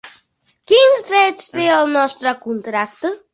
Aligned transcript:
Quins 0.71 1.03
drets 1.09 1.51
té 1.59 1.67
el 1.75 1.93
nostre 1.99 2.35
contracte? 2.47 3.15